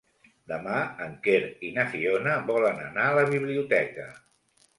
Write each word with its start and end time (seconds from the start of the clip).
Demà 0.51 0.77
en 1.07 1.13
Quer 1.27 1.41
i 1.67 1.69
na 1.75 1.85
Fiona 1.91 2.33
volen 2.49 2.81
anar 2.87 3.05
a 3.11 3.19
la 3.19 3.27
biblioteca. 3.37 4.09